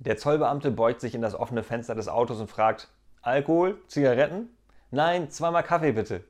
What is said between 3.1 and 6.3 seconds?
Alkohol? Zigaretten? Nein, zweimal Kaffee bitte.